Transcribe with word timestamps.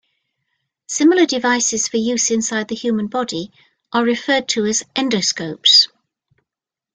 Similar 0.87 1.27
devices 1.27 1.87
for 1.87 1.97
use 1.97 2.31
inside 2.31 2.69
the 2.69 2.75
human 2.75 3.05
body 3.05 3.51
are 3.93 4.03
referred 4.03 4.47
to 4.49 4.65
as 4.65 4.81
endoscopes. 4.95 5.89